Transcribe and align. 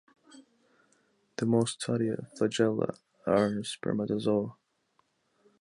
The 1.35 1.45
most 1.45 1.79
studied 1.83 2.17
flagella 2.35 2.97
are 3.27 3.63
spermatozoa. 3.63 4.55